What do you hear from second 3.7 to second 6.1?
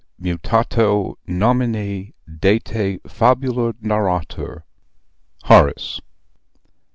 narratur. HORACE.